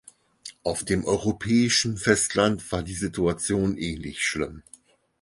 [0.63, 4.63] Auf dem europäischen Festland war die Situation ähnlich schlimm.